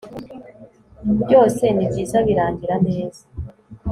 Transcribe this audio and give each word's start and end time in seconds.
byose 1.23 1.63
nibyiza 1.75 2.17
birangira 2.27 2.75
neza 2.85 3.23